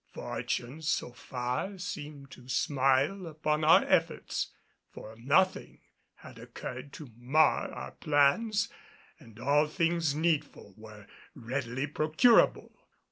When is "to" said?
2.31-2.49, 6.93-7.11